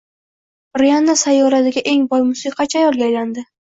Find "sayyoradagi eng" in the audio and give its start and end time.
1.25-2.09